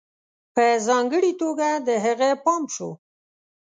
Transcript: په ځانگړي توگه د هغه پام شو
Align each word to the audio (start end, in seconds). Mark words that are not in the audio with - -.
په 0.53 0.65
ځانگړي 0.85 1.31
توگه 1.39 1.71
د 1.87 1.89
هغه 2.05 2.29
پام 2.43 2.63
شو 2.73 2.89